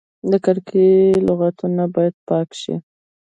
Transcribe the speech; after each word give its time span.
د 0.29 0.33
کرکې 0.45 0.87
لغتونه 1.27 1.83
باید 1.95 2.15
ورک 2.27 2.51
شي. 2.61 2.75